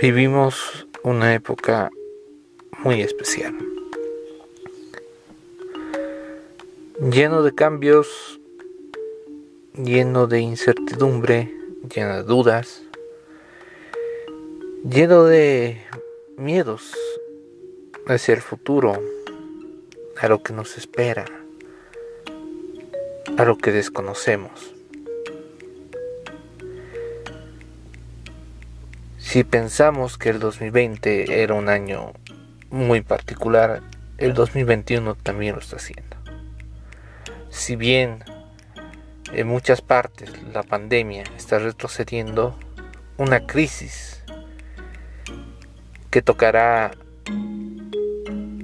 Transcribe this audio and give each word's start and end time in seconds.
Vivimos 0.00 0.86
una 1.02 1.34
época 1.34 1.90
muy 2.84 3.02
especial, 3.02 3.58
lleno 7.10 7.42
de 7.42 7.52
cambios, 7.52 8.38
lleno 9.74 10.28
de 10.28 10.38
incertidumbre, 10.38 11.52
lleno 11.92 12.14
de 12.14 12.22
dudas, 12.22 12.84
lleno 14.88 15.24
de 15.24 15.84
miedos 16.36 16.94
hacia 18.06 18.34
el 18.34 18.40
futuro, 18.40 19.02
a 20.16 20.28
lo 20.28 20.44
que 20.44 20.52
nos 20.52 20.78
espera, 20.78 21.24
a 23.36 23.44
lo 23.44 23.58
que 23.58 23.72
desconocemos. 23.72 24.77
Si 29.28 29.44
pensamos 29.44 30.16
que 30.16 30.30
el 30.30 30.38
2020 30.38 31.42
era 31.42 31.52
un 31.52 31.68
año 31.68 32.14
muy 32.70 33.02
particular, 33.02 33.82
el 34.16 34.32
2021 34.32 35.16
también 35.16 35.54
lo 35.54 35.60
está 35.60 35.76
haciendo. 35.76 36.16
Si 37.50 37.76
bien 37.76 38.24
en 39.34 39.46
muchas 39.46 39.82
partes 39.82 40.32
la 40.54 40.62
pandemia 40.62 41.24
está 41.36 41.58
retrocediendo, 41.58 42.58
una 43.18 43.46
crisis 43.46 44.24
que 46.10 46.22
tocará 46.22 46.92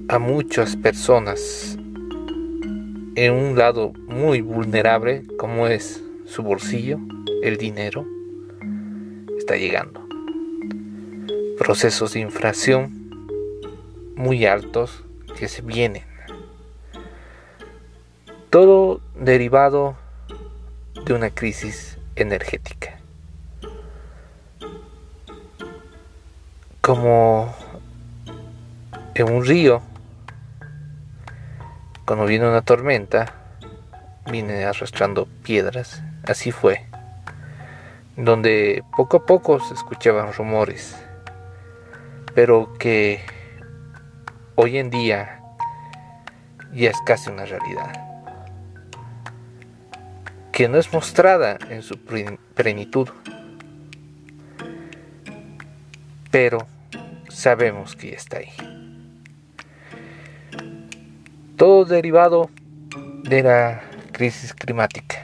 a 0.08 0.18
muchas 0.18 0.76
personas 0.76 1.76
en 3.16 3.32
un 3.34 3.58
lado 3.58 3.92
muy 4.06 4.40
vulnerable 4.40 5.24
como 5.36 5.66
es 5.66 6.02
su 6.24 6.42
bolsillo, 6.42 7.00
el 7.42 7.58
dinero, 7.58 8.06
está 9.36 9.56
llegando 9.56 10.03
procesos 11.58 12.12
de 12.12 12.20
inflación 12.20 13.04
muy 14.16 14.44
altos 14.44 15.04
que 15.38 15.48
se 15.48 15.62
vienen. 15.62 16.04
Todo 18.50 19.00
derivado 19.14 19.96
de 21.06 21.12
una 21.12 21.30
crisis 21.30 21.98
energética. 22.16 22.98
Como 26.80 27.54
en 29.14 29.32
un 29.32 29.44
río, 29.44 29.82
cuando 32.04 32.26
viene 32.26 32.48
una 32.48 32.62
tormenta, 32.62 33.34
viene 34.30 34.64
arrastrando 34.64 35.26
piedras. 35.42 36.02
Así 36.26 36.52
fue. 36.52 36.84
Donde 38.16 38.84
poco 38.96 39.18
a 39.18 39.26
poco 39.26 39.60
se 39.60 39.74
escuchaban 39.74 40.32
rumores 40.32 41.03
pero 42.34 42.72
que 42.78 43.20
hoy 44.56 44.78
en 44.78 44.90
día 44.90 45.40
ya 46.72 46.90
es 46.90 47.00
casi 47.06 47.30
una 47.30 47.44
realidad, 47.44 47.92
que 50.52 50.68
no 50.68 50.78
es 50.78 50.92
mostrada 50.92 51.58
en 51.70 51.82
su 51.82 51.98
plenitud, 52.54 53.08
pero 56.30 56.66
sabemos 57.28 57.94
que 57.94 58.10
ya 58.10 58.16
está 58.16 58.38
ahí. 58.38 58.50
Todo 61.56 61.84
derivado 61.84 62.50
de 63.22 63.42
la 63.42 63.82
crisis 64.10 64.52
climática. 64.52 65.22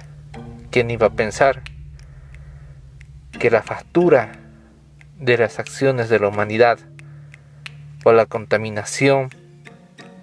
¿Quién 0.71 0.91
iba 0.91 1.09
a 1.09 1.11
pensar 1.11 1.63
que 3.39 3.51
la 3.51 3.63
factura 3.63 4.33
de 5.19 5.37
las 5.37 5.59
acciones 5.59 6.09
de 6.09 6.21
la 6.21 6.29
humanidad 6.29 6.79
por 8.03 8.15
la 8.15 8.27
contaminación 8.27 9.31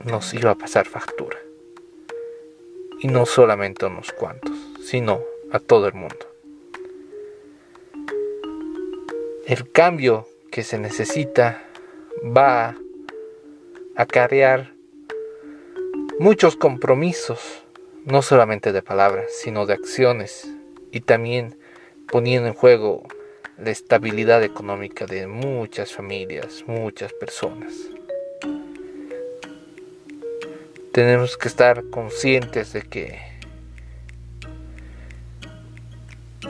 nos 0.03 0.33
iba 0.33 0.51
a 0.51 0.55
pasar 0.55 0.85
factura. 0.85 1.37
Y 2.99 3.07
no 3.07 3.25
solamente 3.25 3.85
a 3.85 3.89
unos 3.89 4.11
cuantos, 4.11 4.57
sino 4.83 5.21
a 5.51 5.59
todo 5.59 5.87
el 5.87 5.93
mundo. 5.93 6.25
El 9.45 9.71
cambio 9.71 10.27
que 10.51 10.63
se 10.63 10.77
necesita 10.79 11.63
va 12.25 12.69
a 12.69 12.75
acarrear 13.95 14.73
muchos 16.19 16.55
compromisos, 16.55 17.63
no 18.05 18.21
solamente 18.21 18.71
de 18.71 18.81
palabras, 18.81 19.27
sino 19.31 19.65
de 19.65 19.73
acciones, 19.73 20.47
y 20.91 21.01
también 21.01 21.59
poniendo 22.09 22.47
en 22.47 22.55
juego 22.55 23.03
la 23.57 23.71
estabilidad 23.71 24.43
económica 24.43 25.05
de 25.05 25.25
muchas 25.25 25.91
familias, 25.91 26.63
muchas 26.67 27.11
personas. 27.13 27.73
Tenemos 30.91 31.37
que 31.37 31.47
estar 31.47 31.83
conscientes 31.89 32.73
de 32.73 32.83
que 32.83 33.19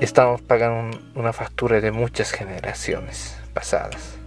estamos 0.01 0.41
pagando 0.41 0.99
una 1.15 1.31
factura 1.31 1.79
de 1.79 1.91
muchas 1.91 2.31
generaciones 2.31 3.37
pasadas. 3.53 4.17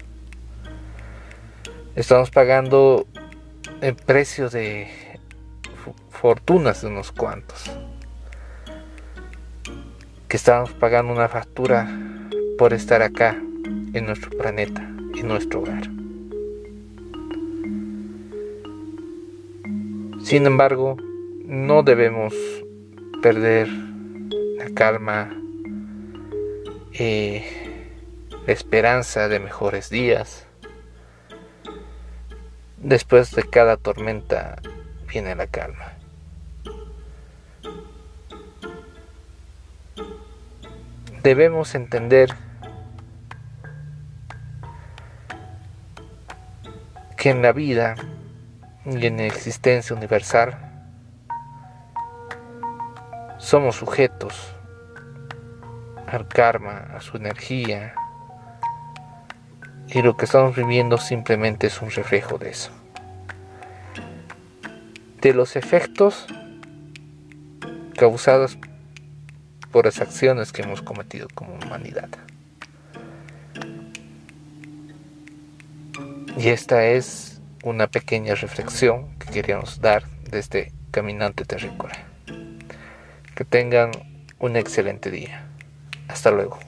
Estamos 1.97 2.31
pagando 2.31 3.07
el 3.83 3.95
precio 3.95 4.49
de 4.49 4.89
fortunas 6.09 6.81
de 6.81 6.89
unos 6.89 7.13
cuantos. 7.13 7.71
Que 10.29 10.37
estamos 10.37 10.73
pagando 10.73 11.13
una 11.13 11.29
factura 11.29 11.89
por 12.61 12.75
estar 12.75 13.01
acá, 13.01 13.39
en 13.95 14.05
nuestro 14.05 14.29
planeta, 14.37 14.83
en 15.17 15.29
nuestro 15.29 15.61
hogar. 15.61 15.85
Sin 20.23 20.45
embargo, 20.45 20.99
no 21.47 21.83
debemos 21.83 22.35
perder 23.23 23.67
la 24.59 24.69
calma, 24.75 25.35
eh, 26.93 27.47
la 28.47 28.53
esperanza 28.53 29.29
de 29.29 29.41
mejores 29.41 29.89
días. 29.89 30.45
Después 32.77 33.35
de 33.35 33.45
cada 33.45 33.79
tormenta 33.79 34.61
viene 35.09 35.35
la 35.35 35.47
calma. 35.47 35.95
Debemos 41.23 41.75
entender 41.75 42.29
que 47.21 47.29
en 47.29 47.43
la 47.43 47.53
vida 47.53 47.97
y 48.87 49.07
en 49.07 49.19
la 49.19 49.27
existencia 49.27 49.95
universal 49.95 50.57
somos 53.37 53.77
sujetos 53.77 54.55
al 56.07 56.27
karma, 56.29 56.89
a 56.97 57.01
su 57.03 57.19
energía, 57.19 57.95
y 59.89 60.01
lo 60.01 60.17
que 60.17 60.25
estamos 60.25 60.57
viviendo 60.57 60.97
simplemente 60.97 61.67
es 61.67 61.83
un 61.83 61.91
reflejo 61.91 62.39
de 62.39 62.49
eso. 62.49 62.71
De 65.21 65.35
los 65.35 65.57
efectos 65.57 66.27
causados 67.99 68.57
por 69.71 69.85
las 69.85 70.01
acciones 70.01 70.53
que 70.53 70.63
hemos 70.63 70.81
cometido 70.81 71.29
como 71.35 71.53
humanidad. 71.53 72.09
Y 76.41 76.49
esta 76.49 76.87
es 76.87 77.39
una 77.65 77.89
pequeña 77.89 78.35
reflexión 78.35 79.15
que 79.19 79.31
queríamos 79.31 79.83
dar 79.83 80.05
desde 80.25 80.39
este 80.39 80.73
Caminante 80.91 81.45
Terrícola. 81.45 81.93
Que 83.35 83.45
tengan 83.45 83.91
un 84.39 84.57
excelente 84.57 85.11
día. 85.11 85.45
Hasta 86.09 86.31
luego. 86.31 86.59